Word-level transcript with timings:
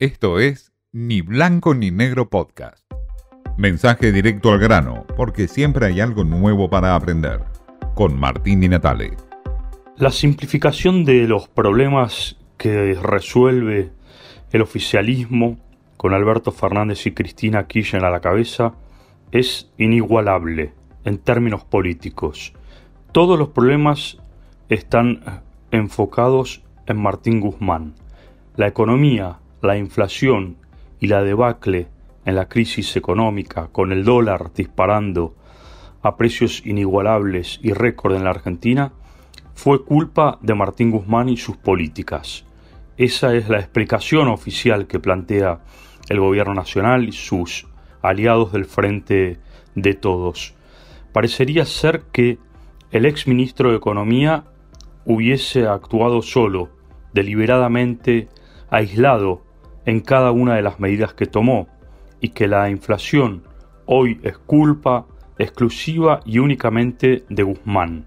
Esto 0.00 0.40
es 0.40 0.72
Ni 0.90 1.20
Blanco 1.20 1.72
ni 1.72 1.92
Negro 1.92 2.28
Podcast. 2.28 2.84
Mensaje 3.56 4.10
directo 4.10 4.50
al 4.50 4.58
grano, 4.58 5.06
porque 5.16 5.46
siempre 5.46 5.86
hay 5.86 6.00
algo 6.00 6.24
nuevo 6.24 6.68
para 6.68 6.96
aprender. 6.96 7.44
Con 7.94 8.18
Martín 8.18 8.58
Di 8.58 8.68
Natale. 8.68 9.12
La 9.96 10.10
simplificación 10.10 11.04
de 11.04 11.28
los 11.28 11.46
problemas 11.46 12.36
que 12.58 12.94
resuelve 12.94 13.92
el 14.50 14.62
oficialismo 14.62 15.58
con 15.96 16.12
Alberto 16.12 16.50
Fernández 16.50 17.06
y 17.06 17.12
Cristina 17.12 17.68
Kirchner 17.68 18.04
a 18.04 18.10
la 18.10 18.20
cabeza 18.20 18.74
es 19.30 19.70
inigualable 19.78 20.72
en 21.04 21.18
términos 21.18 21.62
políticos. 21.62 22.52
Todos 23.12 23.38
los 23.38 23.50
problemas 23.50 24.18
están 24.68 25.44
enfocados 25.70 26.64
en 26.86 27.00
Martín 27.00 27.38
Guzmán. 27.38 27.94
La 28.56 28.66
economía, 28.66 29.38
la 29.64 29.76
inflación 29.76 30.56
y 31.00 31.06
la 31.06 31.22
debacle 31.22 31.88
en 32.24 32.36
la 32.36 32.48
crisis 32.48 32.96
económica, 32.96 33.68
con 33.72 33.92
el 33.92 34.04
dólar 34.04 34.52
disparando 34.54 35.34
a 36.02 36.16
precios 36.16 36.64
inigualables 36.64 37.60
y 37.62 37.72
récord 37.72 38.14
en 38.14 38.24
la 38.24 38.30
Argentina, 38.30 38.92
fue 39.54 39.84
culpa 39.84 40.38
de 40.42 40.54
Martín 40.54 40.90
Guzmán 40.90 41.28
y 41.28 41.36
sus 41.36 41.56
políticas. 41.56 42.44
Esa 42.96 43.34
es 43.34 43.48
la 43.48 43.58
explicación 43.58 44.28
oficial 44.28 44.86
que 44.86 45.00
plantea 45.00 45.60
el 46.08 46.20
gobierno 46.20 46.54
nacional 46.54 47.08
y 47.08 47.12
sus 47.12 47.66
aliados 48.02 48.52
del 48.52 48.66
Frente 48.66 49.38
de 49.74 49.94
Todos. 49.94 50.54
Parecería 51.12 51.64
ser 51.64 52.02
que 52.12 52.38
el 52.90 53.06
ex 53.06 53.26
ministro 53.26 53.70
de 53.70 53.76
Economía 53.76 54.44
hubiese 55.04 55.66
actuado 55.66 56.22
solo, 56.22 56.70
deliberadamente 57.12 58.28
aislado 58.70 59.43
en 59.86 60.00
cada 60.00 60.30
una 60.32 60.54
de 60.54 60.62
las 60.62 60.80
medidas 60.80 61.14
que 61.14 61.26
tomó, 61.26 61.68
y 62.20 62.30
que 62.30 62.48
la 62.48 62.70
inflación 62.70 63.44
hoy 63.86 64.18
es 64.22 64.38
culpa 64.38 65.06
exclusiva 65.38 66.20
y 66.24 66.38
únicamente 66.38 67.24
de 67.28 67.42
Guzmán. 67.42 68.06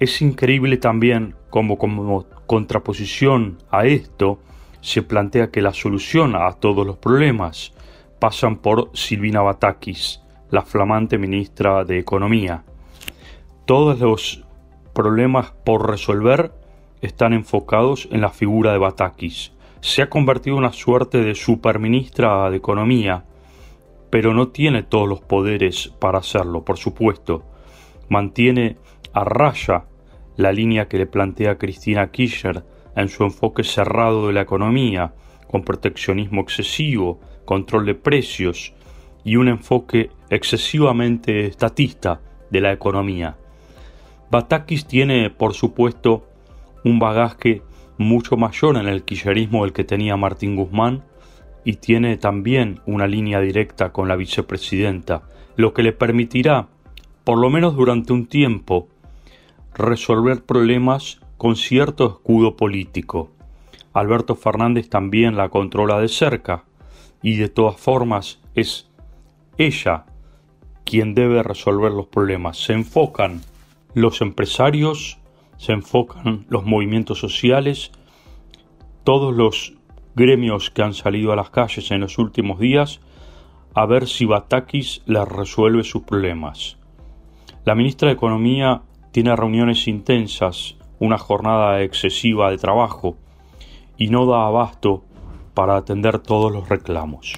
Es 0.00 0.20
increíble 0.20 0.78
también 0.78 1.34
como 1.50 1.78
como 1.78 2.26
contraposición 2.46 3.58
a 3.70 3.86
esto 3.86 4.40
se 4.80 5.02
plantea 5.02 5.50
que 5.50 5.62
la 5.62 5.72
solución 5.72 6.36
a 6.36 6.52
todos 6.52 6.86
los 6.86 6.96
problemas 6.96 7.72
pasan 8.18 8.56
por 8.56 8.90
Silvina 8.94 9.42
Batakis, 9.42 10.22
la 10.50 10.62
flamante 10.62 11.18
ministra 11.18 11.84
de 11.84 11.98
Economía. 11.98 12.64
Todos 13.64 13.98
los 13.98 14.44
problemas 14.92 15.52
por 15.64 15.90
resolver 15.90 16.52
están 17.00 17.32
enfocados 17.32 18.08
en 18.12 18.20
la 18.20 18.30
figura 18.30 18.72
de 18.72 18.78
Batakis. 18.78 19.52
Se 19.80 20.02
ha 20.02 20.08
convertido 20.08 20.56
en 20.56 20.64
una 20.64 20.72
suerte 20.72 21.22
de 21.22 21.34
superministra 21.34 22.50
de 22.50 22.56
Economía, 22.56 23.24
pero 24.10 24.34
no 24.34 24.48
tiene 24.48 24.82
todos 24.82 25.08
los 25.08 25.20
poderes 25.20 25.88
para 25.98 26.18
hacerlo, 26.18 26.64
por 26.64 26.78
supuesto. 26.78 27.44
Mantiene 28.08 28.76
a 29.12 29.24
raya 29.24 29.84
la 30.36 30.52
línea 30.52 30.88
que 30.88 30.98
le 30.98 31.06
plantea 31.06 31.58
Cristina 31.58 32.10
Kirchner 32.10 32.64
en 32.94 33.08
su 33.08 33.24
enfoque 33.24 33.64
cerrado 33.64 34.26
de 34.26 34.32
la 34.32 34.42
economía, 34.42 35.14
con 35.46 35.62
proteccionismo 35.62 36.40
excesivo, 36.40 37.20
control 37.44 37.86
de 37.86 37.94
precios 37.94 38.74
y 39.24 39.36
un 39.36 39.48
enfoque 39.48 40.10
excesivamente 40.30 41.46
estatista 41.46 42.20
de 42.50 42.60
la 42.60 42.72
economía. 42.72 43.36
Batakis 44.30 44.86
tiene, 44.86 45.30
por 45.30 45.54
supuesto, 45.54 46.26
un 46.84 46.98
bagaje 46.98 47.62
mucho 47.98 48.36
mayor 48.36 48.76
en 48.76 48.88
el 48.88 49.04
kirchnerismo 49.04 49.64
del 49.64 49.72
que 49.72 49.84
tenía 49.84 50.16
Martín 50.16 50.56
Guzmán 50.56 51.04
y 51.64 51.74
tiene 51.74 52.16
también 52.16 52.80
una 52.86 53.06
línea 53.06 53.40
directa 53.40 53.92
con 53.92 54.08
la 54.08 54.16
vicepresidenta, 54.16 55.22
lo 55.56 55.74
que 55.74 55.82
le 55.82 55.92
permitirá, 55.92 56.68
por 57.24 57.38
lo 57.38 57.50
menos 57.50 57.74
durante 57.74 58.12
un 58.12 58.26
tiempo, 58.26 58.88
resolver 59.74 60.44
problemas 60.44 61.20
con 61.36 61.56
cierto 61.56 62.06
escudo 62.06 62.56
político. 62.56 63.30
Alberto 63.92 64.34
Fernández 64.34 64.88
también 64.88 65.36
la 65.36 65.48
controla 65.48 65.98
de 65.98 66.08
cerca 66.08 66.64
y 67.22 67.36
de 67.36 67.48
todas 67.48 67.76
formas 67.76 68.40
es 68.54 68.88
ella 69.58 70.04
quien 70.84 71.14
debe 71.14 71.42
resolver 71.42 71.92
los 71.92 72.06
problemas. 72.06 72.58
Se 72.58 72.72
enfocan 72.72 73.40
los 73.94 74.20
empresarios, 74.20 75.18
se 75.58 75.72
enfocan 75.72 76.46
los 76.48 76.64
movimientos 76.64 77.18
sociales, 77.18 77.92
todos 79.04 79.34
los 79.34 79.74
gremios 80.14 80.70
que 80.70 80.82
han 80.82 80.94
salido 80.94 81.32
a 81.32 81.36
las 81.36 81.50
calles 81.50 81.90
en 81.90 82.00
los 82.00 82.18
últimos 82.18 82.58
días 82.58 83.00
a 83.74 83.84
ver 83.84 84.08
si 84.08 84.24
Batakis 84.24 85.02
les 85.04 85.28
resuelve 85.28 85.84
sus 85.84 86.02
problemas. 86.02 86.78
La 87.66 87.74
ministra 87.74 88.08
de 88.08 88.14
Economía 88.14 88.82
tiene 89.12 89.36
reuniones 89.36 89.86
intensas, 89.86 90.76
una 90.98 91.18
jornada 91.18 91.82
excesiva 91.82 92.50
de 92.50 92.56
trabajo 92.56 93.16
y 93.98 94.08
no 94.08 94.24
da 94.24 94.46
abasto 94.46 95.04
para 95.52 95.76
atender 95.76 96.20
todos 96.20 96.50
los 96.50 96.68
reclamos. 96.68 97.34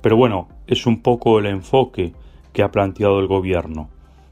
Pero 0.00 0.16
bueno, 0.16 0.48
es 0.66 0.86
un 0.86 1.02
poco 1.02 1.38
el 1.38 1.46
enfoque 1.46 2.12
que 2.52 2.62
ha 2.62 2.70
planteado 2.70 3.18
el 3.18 3.26
gobierno, 3.26 3.88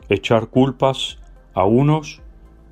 echar 0.08 0.48
culpas 0.48 1.18
a 1.54 1.64
unos 1.64 2.22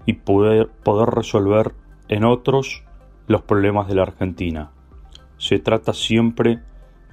y 0.09 0.15
poder, 0.15 0.71
poder 0.85 1.11
resolver 1.11 1.75
en 2.09 2.25
otros 2.25 2.83
los 3.27 3.43
problemas 3.43 3.89
de 3.89 3.95
la 3.95 4.05
Argentina. 4.05 4.71
Se 5.37 5.59
trata 5.59 5.93
siempre 5.93 6.61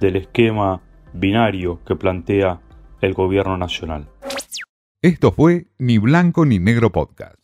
del 0.00 0.16
esquema 0.16 0.80
binario 1.12 1.84
que 1.84 1.94
plantea 1.94 2.62
el 3.02 3.12
gobierno 3.12 3.58
nacional. 3.58 4.08
Esto 5.02 5.30
fue 5.30 5.66
Ni 5.76 5.98
Blanco 5.98 6.46
ni 6.46 6.58
Negro 6.58 6.90
Podcast. 6.90 7.35